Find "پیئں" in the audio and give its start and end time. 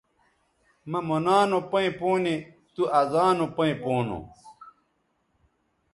1.71-1.91, 3.55-3.75